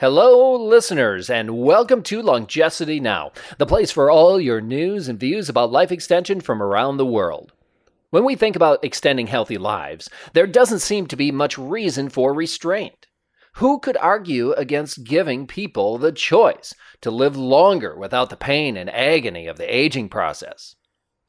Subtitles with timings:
[0.00, 5.50] Hello, listeners, and welcome to Longevity Now, the place for all your news and views
[5.50, 7.52] about life extension from around the world.
[8.08, 12.32] When we think about extending healthy lives, there doesn't seem to be much reason for
[12.32, 13.08] restraint.
[13.56, 16.72] Who could argue against giving people the choice
[17.02, 20.76] to live longer without the pain and agony of the aging process?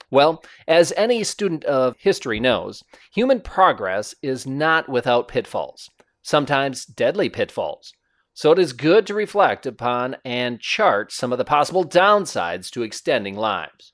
[0.09, 5.89] Well, as any student of history knows, human progress is not without pitfalls,
[6.23, 7.91] sometimes deadly pitfalls.
[8.33, 12.81] So it is good to reflect upon and chart some of the possible downsides to
[12.81, 13.91] extending lives.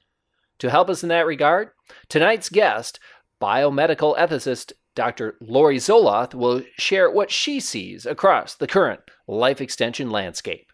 [0.59, 1.69] To help us in that regard,
[2.07, 2.99] tonight's guest,
[3.41, 5.37] biomedical ethicist Dr.
[5.41, 10.71] Laurie Zoloth, will share what she sees across the current life extension landscape.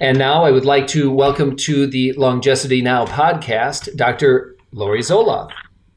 [0.00, 4.56] And now I would like to welcome to the Longevity Now podcast Dr.
[4.72, 5.50] Laurie Zoloth.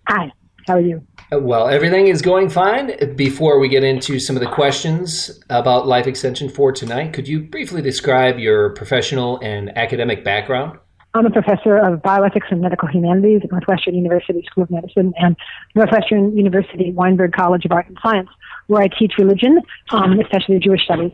[0.07, 0.31] Hi,
[0.67, 1.05] how are you?
[1.34, 3.16] Well, everything is going fine.
[3.16, 7.39] Before we get into some of the questions about life extension for tonight, could you
[7.39, 10.78] briefly describe your professional and academic background?
[11.14, 15.38] I'm a professor of bioethics and medical humanities at Northwestern University School of Medicine and
[15.73, 18.30] Northwestern University Weinberg College of Art and Science,
[18.67, 19.61] where I teach religion,
[19.92, 21.14] um, especially Jewish studies.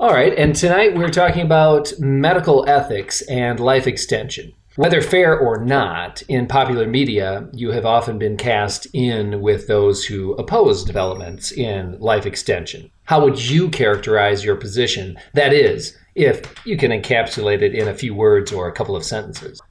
[0.00, 4.54] All right, and tonight we're talking about medical ethics and life extension.
[4.76, 10.04] Whether fair or not, in popular media, you have often been cast in with those
[10.04, 12.90] who oppose developments in life extension.
[13.04, 15.16] How would you characterize your position?
[15.34, 19.04] That is, if you can encapsulate it in a few words or a couple of
[19.04, 19.62] sentences.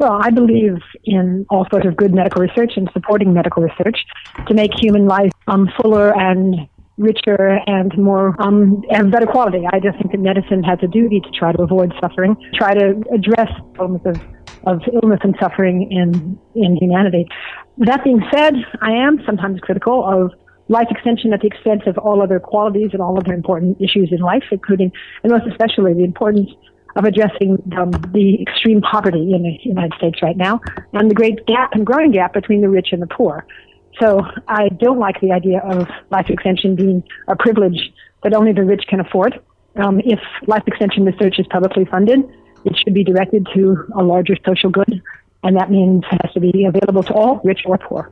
[0.00, 4.04] Well, I believe in all sorts of good medical research and supporting medical research
[4.48, 6.66] to make human life um, fuller and
[7.00, 9.62] richer and more um, and better quality.
[9.72, 13.02] I just think that medicine has a duty to try to avoid suffering, try to
[13.12, 14.20] address problems of,
[14.66, 17.26] of illness and suffering in in humanity.
[17.78, 20.32] That being said, I am sometimes critical of
[20.68, 24.20] life extension at the expense of all other qualities and all other important issues in
[24.20, 26.50] life, including and most especially the importance
[26.96, 30.60] of addressing um, the extreme poverty in the United States right now
[30.92, 33.46] and the great gap and growing gap between the rich and the poor.
[34.00, 37.92] So I don't like the idea of life extension being a privilege
[38.22, 39.40] that only the rich can afford.
[39.76, 42.20] Um, if life extension research is publicly funded,
[42.64, 45.02] it should be directed to a larger social good,
[45.42, 48.10] and that means it has to be available to all, rich or poor.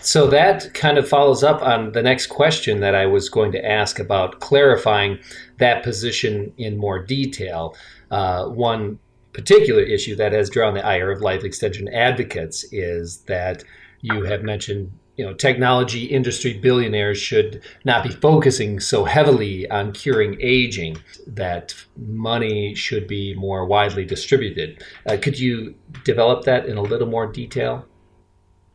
[0.00, 3.64] So that kind of follows up on the next question that I was going to
[3.64, 5.18] ask about clarifying
[5.58, 7.74] that position in more detail.
[8.10, 8.98] Uh, one
[9.32, 13.64] particular issue that has drawn the ire of life extension advocates is that
[14.00, 19.92] you have mentioned you know technology industry billionaires should not be focusing so heavily on
[19.92, 20.96] curing aging
[21.26, 25.74] that money should be more widely distributed uh, could you
[26.04, 27.84] develop that in a little more detail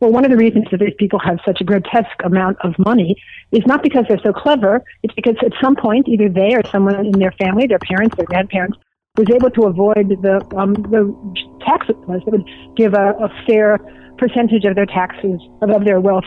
[0.00, 3.16] well, one of the reasons that these people have such a grotesque amount of money
[3.52, 4.84] is not because they're so clever.
[5.02, 8.26] It's because at some point, either they or someone in their family, their parents, their
[8.26, 8.76] grandparents,
[9.16, 11.06] was able to avoid the um, the
[11.64, 13.78] tax laws that would give a, a fair
[14.18, 16.24] percentage of their taxes, of their wealth,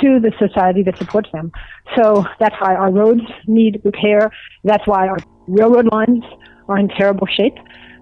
[0.00, 1.50] to the society that supports them.
[1.96, 4.30] So that's why our roads need repair.
[4.62, 6.22] That's why our railroad lines
[6.68, 7.56] are in terrible shape.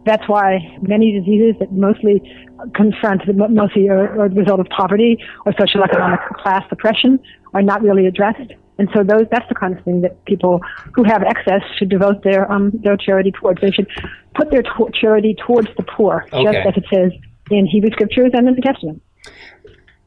[0.05, 2.21] That's why many diseases that mostly
[2.75, 7.19] confront, mostly are, are the result of poverty or social economic class oppression,
[7.55, 8.53] are not really addressed.
[8.79, 10.61] And so those, that's the kind of thing that people
[10.95, 13.61] who have excess should devote their, um, their charity towards.
[13.61, 13.89] They should
[14.35, 16.45] put their to- charity towards the poor, okay.
[16.45, 17.13] just as it says
[17.51, 19.03] in Hebrew scriptures and in the Testament.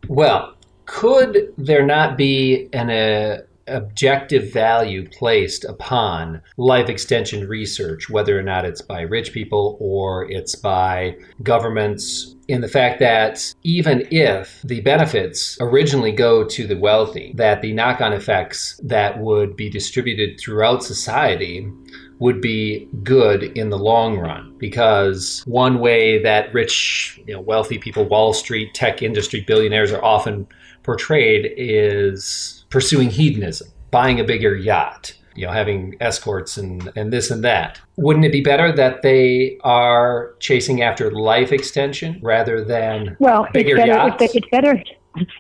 [0.08, 0.56] Well,
[0.86, 8.44] could there not be an uh, objective value placed upon life extension research, whether or
[8.44, 14.62] not it's by rich people or it's by governments, in the fact that even if
[14.64, 19.70] the benefits originally go to the wealthy, that the knock on effects that would be
[19.70, 21.72] distributed throughout society
[22.22, 27.80] would be good in the long run because one way that rich, you know, wealthy
[27.80, 30.48] people, Wall Street, tech industry billionaires are often
[30.84, 37.32] portrayed is pursuing hedonism, buying a bigger yacht, you know, having escorts and, and this
[37.32, 37.82] and that.
[37.96, 43.78] Wouldn't it be better that they are chasing after life extension rather than well, bigger
[43.78, 44.36] it's better, yachts?
[44.36, 44.84] It's better.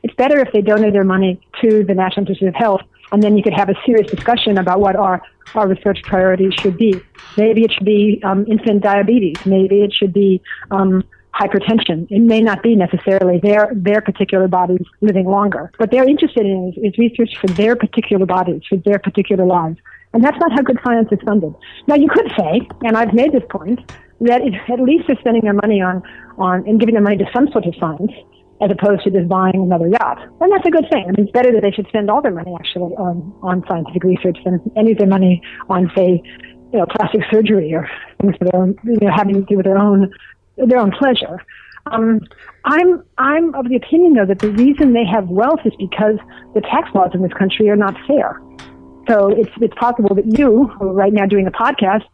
[0.01, 3.37] It's better if they donate their money to the National Institute of Health, and then
[3.37, 5.21] you could have a serious discussion about what our
[5.55, 7.01] our research priorities should be.
[7.35, 9.45] Maybe it should be um, infant diabetes.
[9.45, 10.41] Maybe it should be
[10.71, 11.03] um,
[11.33, 12.07] hypertension.
[12.09, 15.71] It may not be necessarily their their particular bodies living longer.
[15.77, 19.77] What they're interested in is, is research for their particular bodies, for their particular lives.
[20.13, 21.53] And that's not how good science is funded.
[21.87, 23.79] Now you could say, and I've made this point,
[24.21, 26.03] that if at least they're spending their money on,
[26.37, 28.11] on and giving their money to some sort of science,
[28.61, 30.19] as opposed to just buying another yacht.
[30.39, 31.05] And that's a good thing.
[31.07, 34.03] I mean, it's better that they should spend all their money actually on, on scientific
[34.03, 36.21] research than any of their money on, say,
[36.71, 37.89] you know, plastic surgery or
[38.21, 40.11] things their own, you know, having to do with their own
[40.57, 41.39] their own pleasure.
[41.87, 42.21] Um,
[42.65, 46.17] I'm I'm of the opinion though that the reason they have wealth is because
[46.53, 48.39] the tax laws in this country are not fair.
[49.09, 52.05] So it's it's possible that you, right now doing a podcast,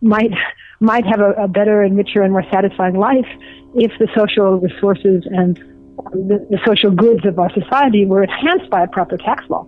[0.00, 0.32] might
[0.80, 3.26] might have a, a better and richer and more satisfying life
[3.74, 5.62] if the social resources and
[6.12, 9.66] the, the social goods of our society were enhanced by a proper tax law.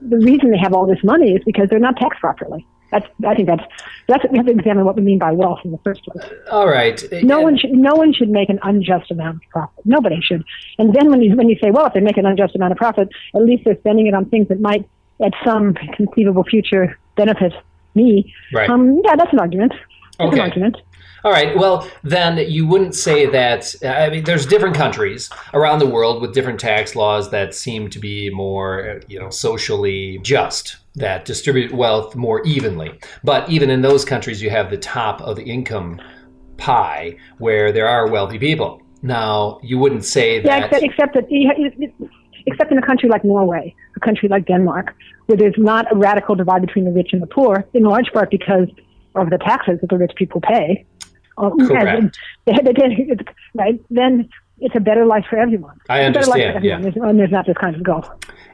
[0.00, 2.66] The reason they have all this money is because they're not taxed properly.
[2.90, 3.62] That's, I think that's
[4.06, 6.30] that's we have to examine what we mean by wealth in the first place.
[6.50, 7.02] All right.
[7.22, 9.86] No one should no one should make an unjust amount of profit.
[9.86, 10.44] Nobody should.
[10.78, 12.78] And then when you when you say, well, if they make an unjust amount of
[12.78, 14.86] profit, at least they're spending it on things that might,
[15.24, 17.54] at some conceivable future, benefit
[17.94, 18.34] me.
[18.52, 18.68] Right.
[18.68, 19.72] Um, yeah, that's an argument.
[20.18, 20.36] That's Okay.
[20.36, 20.76] an argument.
[21.24, 21.56] All right.
[21.56, 23.74] Well, then you wouldn't say that.
[23.84, 27.98] I mean, there's different countries around the world with different tax laws that seem to
[28.00, 32.98] be more, you know, socially just, that distribute wealth more evenly.
[33.22, 36.00] But even in those countries, you have the top of the income
[36.56, 38.82] pie where there are wealthy people.
[39.02, 40.72] Now, you wouldn't say Yeah, that.
[40.82, 41.92] except, except that
[42.46, 44.94] except in a country like Norway, a country like Denmark,
[45.26, 48.30] where there's not a radical divide between the rich and the poor, in large part
[48.30, 48.68] because
[49.14, 50.84] of the taxes that the rich people pay.
[51.38, 51.98] Correct.
[52.00, 52.14] and
[52.46, 53.16] they- they- they-
[53.54, 53.80] right?
[53.90, 54.28] Then
[54.60, 55.76] it's a better life for everyone.
[55.88, 56.82] I It's a life for understand, everyone.
[56.84, 56.90] yeah.
[56.90, 58.08] There's, and there's not this kind of gulf.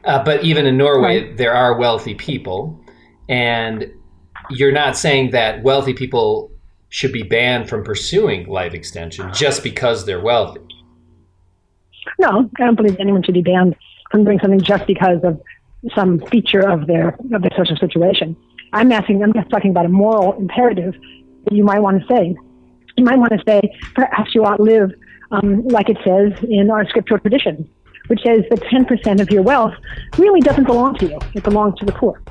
[0.05, 1.37] Uh, but even in Norway, Right.
[1.37, 2.79] there are wealthy people,
[3.27, 3.85] and
[4.49, 6.49] you're not saying that wealthy people
[6.89, 10.61] should be banned from pursuing life extension just because they're wealthy.
[12.17, 13.75] No, I don't believe anyone should be banned
[14.11, 15.39] from doing something just because of
[15.93, 18.35] some feature of their of their social situation.
[18.73, 19.21] I'm asking.
[19.23, 20.95] I'm just talking about a moral imperative
[21.45, 22.35] that you might want to say.
[22.99, 23.61] You might want to say,
[23.95, 24.91] perhaps you ought to live
[25.31, 27.69] um, like it says in our scriptural tradition,
[28.07, 29.73] which says that 10% of your wealth
[30.17, 32.21] really doesn't belong to you; it belongs to the poor.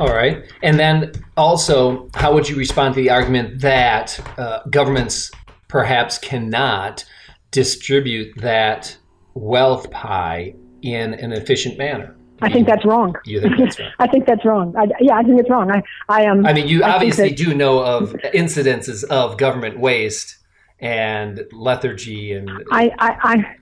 [0.00, 0.42] All right.
[0.62, 5.30] And then also, how would you respond to the argument that uh, governments
[5.68, 7.04] perhaps cannot
[7.50, 8.96] distribute that
[9.34, 12.16] wealth pie in an efficient manner?
[12.42, 13.14] I think that's wrong.
[13.24, 13.92] You think that's right?
[13.98, 14.74] I think that's wrong.
[14.76, 15.70] I, yeah, I think it's wrong.
[15.70, 19.78] I, I um, I mean, you I obviously that- do know of incidences of government
[19.78, 20.38] waste
[20.80, 23.56] and lethargy and I, I, I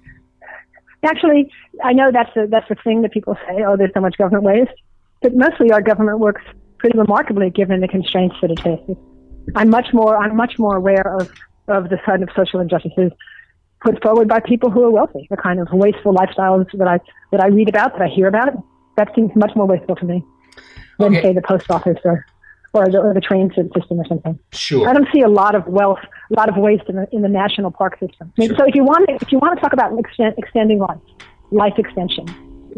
[1.05, 1.53] actually
[1.85, 3.63] I know that's the that's the thing that people say.
[3.67, 4.73] Oh, there's so much government waste,
[5.21, 6.43] but mostly our government works
[6.79, 8.97] pretty remarkably given the constraints that it faces.
[9.55, 11.31] I'm much more I'm much more aware of
[11.69, 13.13] of the kind of social injustices
[13.83, 17.01] put forward by people who are wealthy, the kind of wasteful lifestyles that I
[17.33, 18.53] that I read about, that I hear about.
[19.01, 20.23] That seems much more wasteful to me
[20.99, 21.23] than Okay.
[21.23, 22.17] say the post office or
[22.73, 24.39] or the, or the train system or something.
[24.53, 24.89] Sure.
[24.89, 25.99] I don't see a lot of wealth,
[26.31, 28.25] a lot of waste in the in the national park system.
[28.31, 28.59] I mean, Sure.
[28.59, 30.99] So if you want to, if you want to talk about extend, extending life,
[31.51, 32.27] life extension,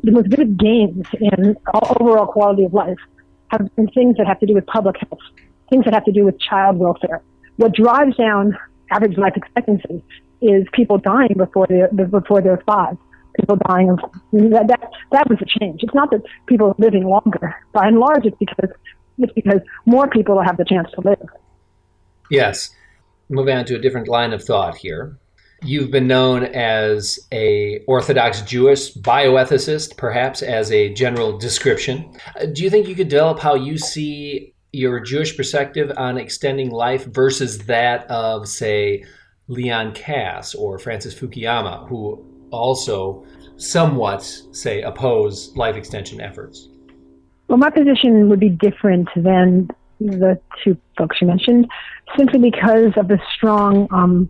[0.07, 1.57] the most vivid gains in
[1.91, 3.03] overall quality of life
[3.51, 5.25] have been things that have to do with public health,
[5.71, 7.21] things that have to do with child welfare.
[7.57, 8.57] What drives down
[8.93, 9.99] average life expectancy
[10.41, 11.89] is people dying before they're
[12.19, 12.97] before they're five.
[13.41, 13.99] People dying of
[14.33, 15.83] that, that that was a change.
[15.83, 17.55] It's not that people are living longer.
[17.73, 18.71] By and large, it's because
[19.19, 21.29] it's because more people have the chance to live.
[22.31, 22.71] Yes.
[23.29, 25.19] Moving on to a different line of thought here.
[25.65, 32.13] You've been known as a Orthodox Jewish bioethicist, perhaps as a general description.
[32.35, 36.71] Uh, Do you think you could develop how you see your Jewish perspective on extending
[36.71, 39.05] life versus that of, say,
[39.49, 43.25] Leon Kass or Francis Fukuyama, who also
[43.57, 46.69] somewhat, say, oppose life extension efforts?
[47.49, 49.69] Well, my position would be different than
[50.01, 51.69] the two folks you mentioned,
[52.17, 54.29] simply because of the strong um,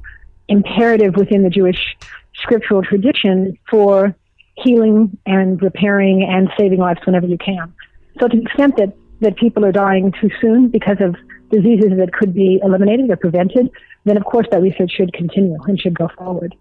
[0.49, 1.97] imperative within the Jewish
[2.35, 4.15] scriptural tradition for
[4.57, 7.73] healing and repairing and saving lives whenever you can.
[8.21, 11.17] So, to the extent that, that people are dying too soon because of
[11.51, 13.71] diseases that could be eliminated or prevented,
[14.05, 16.55] then of course that research should continue and should go forward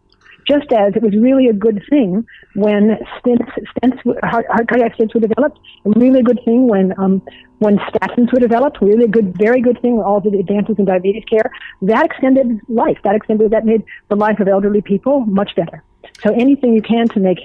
[0.51, 2.83] just as it was really a good thing when
[3.17, 3.99] stents, stents
[4.31, 7.21] heart, heart cardiac stents were developed, a really good thing when um,
[7.59, 9.93] when statins were developed, really good, very good thing.
[9.97, 11.47] with All the advances in diabetes care
[11.83, 15.83] that extended life, that extended that made the life of elderly people much better.
[16.23, 17.39] So anything you can to make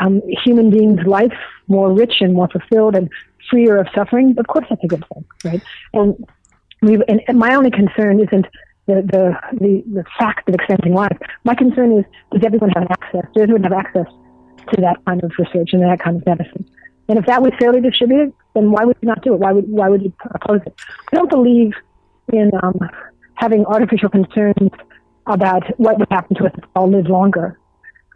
[0.00, 3.08] um, human beings' life more rich and more fulfilled and
[3.50, 5.62] freer of suffering, of course, that's a good thing, right?
[5.92, 6.08] And
[6.82, 8.46] we and, and my only concern isn't
[8.86, 11.16] the, the, the, the fact of extending life.
[11.44, 13.24] My concern is does everyone have access?
[13.34, 14.06] Does everyone have access
[14.72, 16.68] to that kind of research and that kind of medicine?
[17.08, 19.40] And if that was fairly distributed, then why would you not do it?
[19.40, 20.74] Why would why would you oppose it?
[21.12, 21.72] I don't believe
[22.32, 22.78] in um,
[23.34, 24.70] having artificial concerns
[25.26, 27.58] about what would happen to us if we all live longer.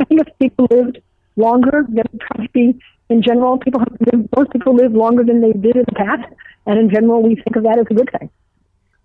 [0.00, 0.98] I think if people lived
[1.37, 5.40] longer, then would probably be, in general, people have lived, most people live longer than
[5.40, 6.32] they did in the past,
[6.66, 8.30] and in general, we think of that as a good thing.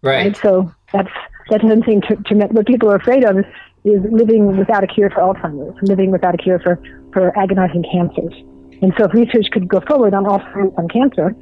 [0.01, 0.27] Right.
[0.27, 0.37] right?
[0.37, 1.11] So that's
[1.49, 3.45] that's another thing to, to what people are afraid of is,
[3.83, 6.81] living without a cure for Alzheimer's, living without a cure for,
[7.11, 8.33] for agonizing cancers.
[8.81, 11.35] And so if research could go forward on Alzheimer's and cancer,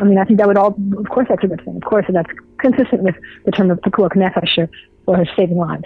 [0.00, 1.76] I mean, I think that would all, of course, that's a good thing.
[1.76, 4.68] Of course, and that's consistent with the term of Pikuach Nefesh,
[5.06, 5.84] or saving lives,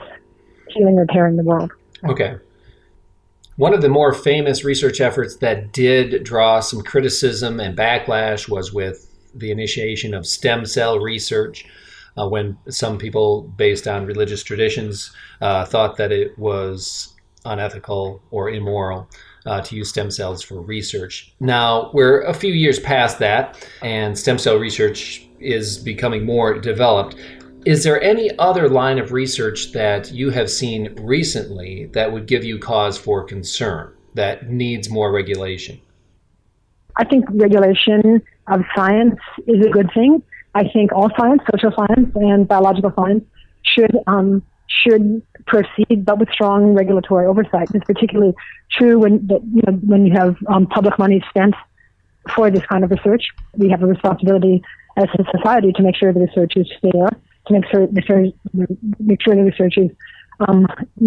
[0.69, 1.73] healing, repairing the world.
[2.05, 2.37] Okay.
[3.57, 8.73] One of the more famous research efforts that did draw some criticism and backlash was
[8.73, 11.67] with the initiation of stem cell research.
[12.19, 18.51] Uh, when some people, based on religious traditions, uh, thought that it was unethical or
[18.51, 19.09] immoral
[19.47, 21.33] uh, to use stem cells for research.
[21.41, 27.17] Now, we're a few years past that, and stem cell research is becoming more developed.
[27.65, 32.45] Is there any other line of research that you have seen recently that would give
[32.45, 35.81] you cause for concern that needs more regulation?
[36.97, 40.23] I think regulation of science is a good thing.
[40.55, 43.25] I think all science, social science, and biological science
[43.63, 44.43] should um,
[44.83, 47.69] should proceed, but with strong regulatory oversight.
[47.75, 48.35] It's particularly
[48.71, 51.55] true when you know when you have um, public money spent
[52.35, 53.25] for this kind of research.
[53.57, 54.63] We have a responsibility
[54.97, 57.09] as a society to make sure the research is fair
[57.49, 58.37] to make sure the
[59.01, 59.91] make sure the research is
[60.41, 60.67] um,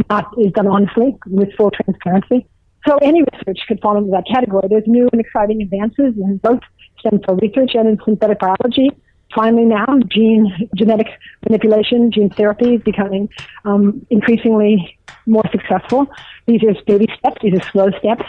[0.10, 2.46] not is done honestly with full transparency.
[2.88, 4.68] So any research could fall into that category.
[4.70, 6.62] There's new and exciting advances in both
[7.00, 8.90] stem cell research and in synthetic biology.
[9.34, 11.08] Finally, now gene genetic
[11.48, 13.30] manipulation, gene therapy is becoming
[13.66, 16.08] um, increasingly more successful.
[16.48, 17.38] These are baby steps.
[17.42, 18.26] These are slow steps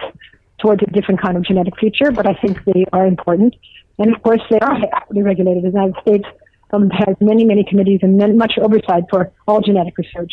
[0.59, 3.57] towards a different kind of genetic future, but I think they are important.
[3.99, 5.65] And of course, they are heavily regulated.
[5.65, 6.25] The United States
[6.73, 10.33] um, has many, many committees and much oversight for all genetic research.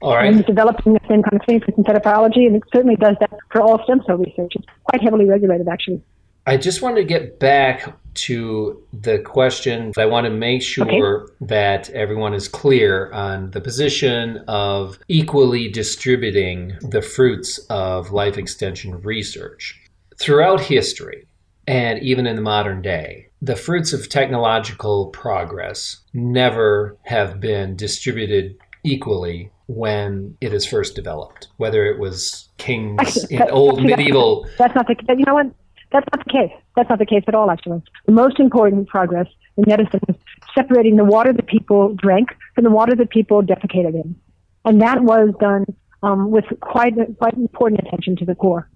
[0.00, 0.26] All right.
[0.26, 3.16] And it's developing the same kind of thing for synthetic biology, and it certainly does
[3.20, 4.52] that for all stem cell research.
[4.56, 6.02] It's quite heavily regulated, actually.
[6.44, 9.92] I just wanted to get back to the question.
[9.96, 11.32] I want to make sure okay.
[11.42, 19.00] that everyone is clear on the position of equally distributing the fruits of life extension
[19.02, 19.78] research.
[20.18, 21.26] Throughout history,
[21.66, 28.56] and even in the modern day, the fruits of technological progress never have been distributed
[28.84, 34.46] equally when it is first developed, whether it was kings actually, in old actually, medieval.
[34.58, 35.46] That's not the you know what
[35.92, 36.52] that's not the case.
[36.76, 37.50] That's not the case at all.
[37.50, 40.16] Actually, the most important progress in medicine is
[40.54, 44.16] separating the water that people drank from the water that people defecated in,
[44.64, 45.66] and that was done
[46.02, 48.68] um, with quite quite important attention to the poor.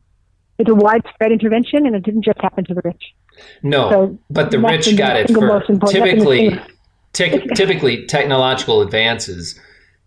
[0.58, 3.02] It's a widespread intervention, and it didn't just happen to the rich.
[3.62, 5.70] No, so but the rich got it first.
[5.88, 6.58] Typically,
[7.12, 9.58] typically technological advances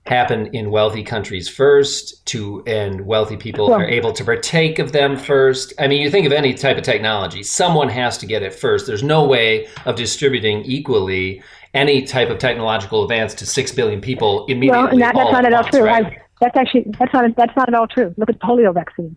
[0.09, 5.15] happen in wealthy countries first to and wealthy people are able to partake of them
[5.15, 8.53] first i mean you think of any type of technology someone has to get it
[8.53, 11.41] first there's no way of distributing equally
[11.75, 15.45] any type of technological advance to 6 billion people immediately well, and that, that's not
[15.45, 16.17] at all true right?
[16.41, 19.15] that's actually that's not that's not at all true look at polio vaccine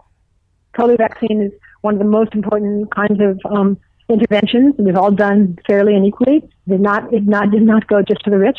[0.77, 3.77] polio vaccine is one of the most important kinds of um,
[4.09, 4.75] interventions.
[4.79, 6.37] Was all done fairly and equally.
[6.37, 8.59] It did not it not did not go just to the rich.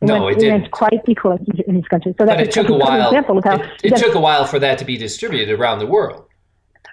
[0.00, 0.70] It no, it didn't.
[0.70, 2.14] quite equal in this country.
[2.18, 3.08] So but it took a while.
[3.08, 5.86] Example of how it, it took a while for that to be distributed around the
[5.86, 6.26] world.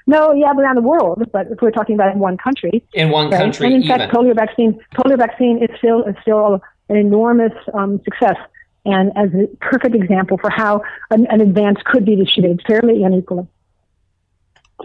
[0.07, 1.23] No, yeah, around the world.
[1.31, 3.37] But if we're talking about in one country, in one right?
[3.37, 3.99] country, and in even.
[3.99, 8.37] fact, polio vaccine, polio vaccine is still is still an enormous um, success,
[8.85, 10.81] and as a perfect example for how
[11.11, 13.47] an, an advance could be distributed fairly and equally.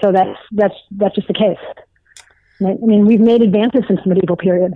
[0.03, 1.59] So that's that's that's just the case.
[2.61, 4.75] I mean, we've made advances since the medieval period.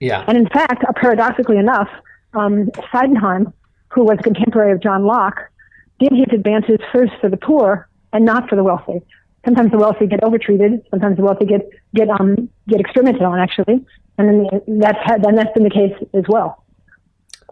[0.00, 0.24] Yeah.
[0.26, 1.88] And in fact, uh, paradoxically enough,
[2.34, 3.52] um, Sydenham,
[3.88, 5.50] who was a contemporary of John Locke,
[5.98, 9.00] did his advances first for the poor and not for the wealthy.
[9.44, 10.84] Sometimes the wealthy get overtreated.
[10.90, 13.84] Sometimes the wealthy get get um get experimented on actually,
[14.18, 16.64] and then that's then that's been the case as well.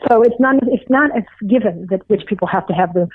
[0.08, 3.08] So it's not it's not a given that rich people have to have the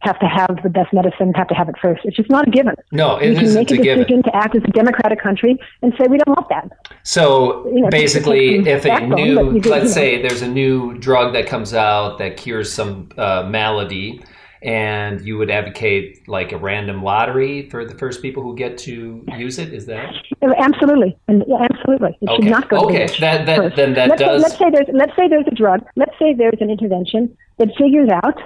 [0.00, 2.02] have to have the best medicine, have to have it first.
[2.04, 2.74] It's just not a given.
[2.92, 4.22] No, it you can make a, a decision given.
[4.24, 6.87] to act as a democratic country and say we don't want that.
[7.02, 11.74] So you know, basically, if a new, let's say there's a new drug that comes
[11.74, 14.22] out that cures some uh, malady,
[14.62, 19.24] and you would advocate like a random lottery for the first people who get to
[19.36, 19.72] use it.
[19.72, 20.12] Is that
[20.58, 22.18] absolutely and yeah, absolutely?
[22.20, 22.42] It okay.
[22.42, 22.86] should not go.
[22.86, 24.42] Okay, that, that then that let's does.
[24.42, 25.80] Say, let's say there's let's say there's a drug.
[25.96, 28.38] Let's say there's an intervention that figures out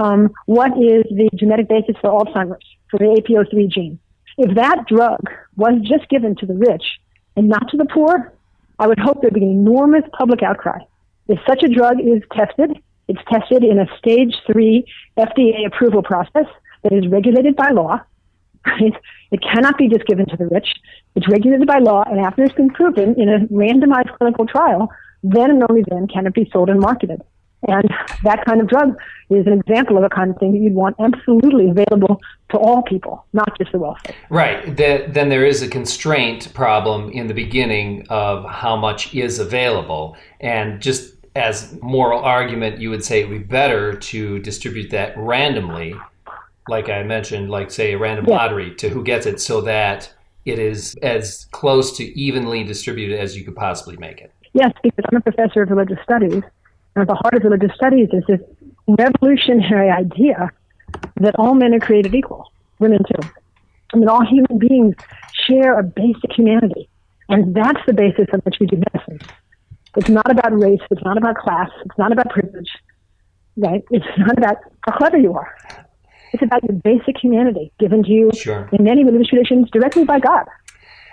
[0.00, 3.98] um, what is the genetic basis for Alzheimer's, for the APO3 gene.
[4.38, 5.20] If that drug
[5.56, 6.82] was just given to the rich
[7.36, 8.32] and not to the poor,
[8.78, 10.78] I would hope there'd be an enormous public outcry.
[11.28, 14.86] If such a drug is tested, it's tested in a stage three
[15.16, 16.46] FDA approval process
[16.82, 18.00] that is regulated by law.
[18.64, 18.94] Right?
[19.32, 20.68] It cannot be just given to the rich.
[21.16, 24.88] It's regulated by law, and after it's been proven in a randomized clinical trial
[25.22, 27.22] then and only then can it be sold and marketed.
[27.68, 27.88] And
[28.24, 28.96] that kind of drug
[29.30, 32.82] is an example of a kind of thing that you'd want absolutely available to all
[32.82, 34.14] people, not just the wealthy.
[34.30, 34.76] Right.
[34.76, 40.16] The, then there is a constraint problem in the beginning of how much is available.
[40.40, 45.16] And just as moral argument, you would say it would be better to distribute that
[45.16, 45.94] randomly,
[46.68, 48.36] like I mentioned, like say a random yes.
[48.36, 50.12] lottery to who gets it, so that
[50.44, 54.32] it is as close to evenly distributed as you could possibly make it.
[54.52, 56.42] Yes, because I'm a professor of religious studies
[56.96, 58.40] at the heart of religious studies is this
[58.86, 60.50] revolutionary idea
[61.20, 63.28] that all men are created equal, women too.
[63.94, 64.94] I mean, all human beings
[65.46, 66.88] share a basic humanity.
[67.28, 69.20] And that's the basis on which we do medicine.
[69.96, 72.70] It's not about race, it's not about class, it's not about privilege,
[73.56, 73.82] right?
[73.90, 74.56] It's not about
[74.86, 75.56] how clever you are.
[76.32, 78.68] It's about your basic humanity given to you sure.
[78.72, 80.46] in many religious traditions directly by God.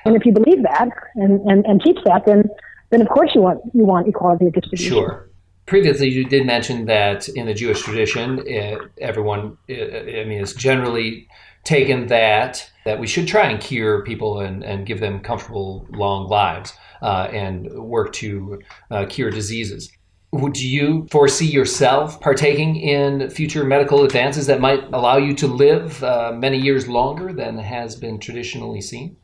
[0.06, 2.50] And if you believe that and, and, and teach that, then
[2.90, 4.94] then of course you want you want equality of distribution.
[4.94, 5.29] Sure
[5.70, 10.54] previously you did mention that in the Jewish tradition, uh, everyone, uh, I mean, is
[10.54, 11.30] generally
[11.64, 16.28] taken that that we should try and cure people and, and give them comfortable, long
[16.28, 16.74] lives
[17.04, 18.60] uh, and work to
[18.90, 19.92] uh, cure diseases.
[20.32, 26.04] Would you foresee yourself partaking in future medical advances that might allow you to live
[26.04, 29.18] uh, many years longer than has been traditionally seen?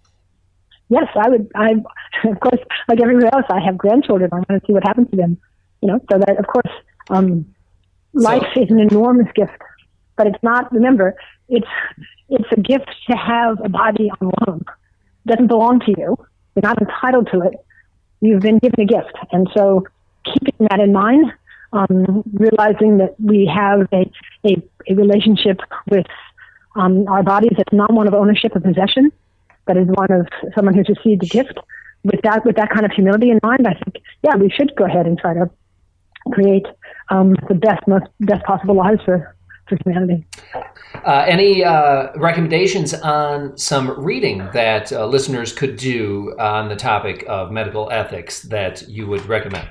[0.89, 1.51] Yes, I would.
[1.55, 1.71] I,
[2.29, 4.29] of course, like everyone else, I have grandchildren.
[4.31, 5.39] I want to see what happens to them
[5.85, 6.73] you know, so that of course,
[7.11, 7.45] um,
[8.13, 9.61] life so, is an enormous gift,
[10.15, 10.71] but it's not.
[10.73, 11.15] Remember,
[11.47, 11.67] it's
[12.27, 14.65] it's a gift to have a body on loan.
[15.25, 16.17] It doesn't belong to you.
[16.55, 17.53] You're not entitled to it.
[18.21, 19.85] You've been given a gift, and so
[20.23, 21.31] keeping that in mind,
[21.71, 24.11] um, realizing that we have a
[24.43, 24.55] a,
[24.89, 25.59] a relationship
[25.91, 26.07] with
[26.75, 29.11] um, our bodies that's not one of ownership or possession,
[29.65, 31.59] but is one of someone who's received a gift.
[32.03, 34.85] With that, with that kind of humility in mind, I think, yeah, we should go
[34.85, 35.49] ahead and try to
[36.31, 36.65] create
[37.09, 39.35] um, the best, most best possible lives for,
[39.67, 40.25] for humanity.
[41.05, 47.25] Uh, any uh, recommendations on some reading that uh, listeners could do on the topic
[47.27, 49.67] of medical ethics that you would recommend?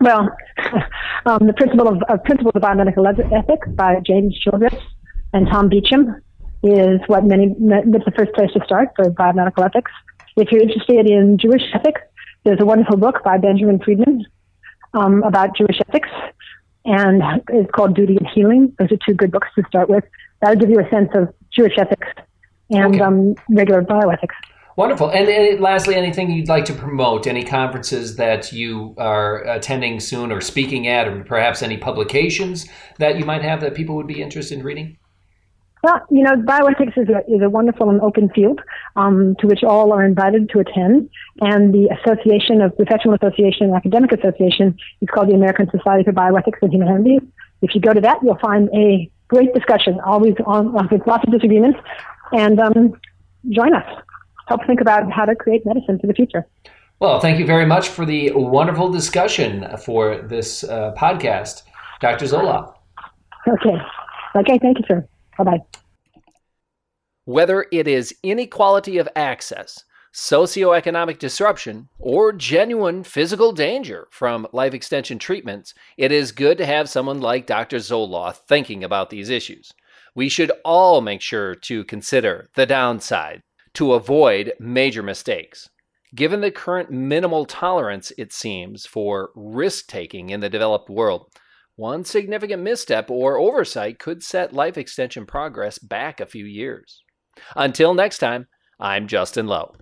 [0.00, 0.30] Well,
[1.26, 4.74] um, the principle of, of principles of biomedical ethics by James Childress
[5.32, 6.22] and Tom Beauchamp
[6.62, 7.54] is what many.
[7.58, 9.90] That's the first place to start for biomedical ethics.
[10.36, 12.00] If you're interested in Jewish ethics,
[12.44, 14.24] there's a wonderful book by Benjamin Freedman
[14.94, 16.08] um, about Jewish ethics,
[16.84, 18.74] and it's called Duty and Healing.
[18.78, 20.04] Those are two good books to start with.
[20.40, 22.06] That'll give you a sense of Jewish ethics
[22.70, 23.00] and okay.
[23.00, 24.34] um, regular bioethics.
[24.76, 25.10] Wonderful.
[25.10, 27.26] And, and, lastly, anything you'd like to promote?
[27.26, 32.66] Any conferences that you are attending soon or speaking at, or perhaps any publications
[32.98, 34.96] that you might have that people would be interested in reading?
[35.82, 38.60] Well, you know, bioethics is a, is a wonderful and open field
[38.96, 41.08] um, to which all are invited to attend.
[41.40, 46.12] And the Association of Professional Association and Academic Association is called the American Society for
[46.12, 47.22] Bioethics and Humanities.
[47.62, 51.32] If you go to that, you'll find a great discussion, always on with lots of
[51.32, 51.78] disagreements.
[52.32, 53.00] And um,
[53.48, 54.02] join us.
[54.48, 56.46] Help think about how to create medicine for the future.
[56.98, 61.62] Well, thank you very much for the wonderful discussion for this uh, podcast,
[62.00, 62.26] Dr.
[62.26, 62.74] Zola.
[63.48, 63.76] Okay.
[64.36, 65.08] Okay, thank you, sir.
[65.40, 65.64] Bye bye.
[67.24, 75.18] Whether it is inequality of access, socioeconomic disruption, or genuine physical danger from life extension
[75.18, 77.78] treatments, it is good to have someone like Dr.
[77.78, 79.72] Zoloth thinking about these issues.
[80.14, 83.42] We should all make sure to consider the downside
[83.74, 85.70] to avoid major mistakes.
[86.14, 91.30] Given the current minimal tolerance, it seems, for risk taking in the developed world,
[91.80, 97.02] one significant misstep or oversight could set life extension progress back a few years.
[97.56, 99.72] Until next time, I'm Justin Lowe.